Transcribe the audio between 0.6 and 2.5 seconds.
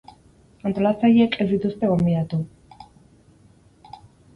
Antolatzaileek ez dituzte gonbidatu.